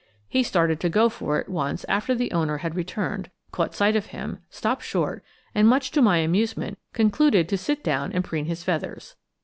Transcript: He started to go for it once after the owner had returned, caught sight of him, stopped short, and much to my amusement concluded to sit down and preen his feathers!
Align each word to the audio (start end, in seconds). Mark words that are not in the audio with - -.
He 0.27 0.41
started 0.41 0.79
to 0.79 0.89
go 0.89 1.09
for 1.09 1.37
it 1.39 1.47
once 1.47 1.85
after 1.87 2.15
the 2.15 2.31
owner 2.31 2.57
had 2.57 2.73
returned, 2.73 3.29
caught 3.51 3.75
sight 3.75 3.95
of 3.95 4.07
him, 4.07 4.39
stopped 4.49 4.81
short, 4.83 5.23
and 5.53 5.67
much 5.67 5.91
to 5.91 6.01
my 6.01 6.17
amusement 6.17 6.79
concluded 6.91 7.47
to 7.49 7.57
sit 7.59 7.83
down 7.83 8.11
and 8.11 8.23
preen 8.23 8.45
his 8.45 8.63
feathers! 8.63 9.15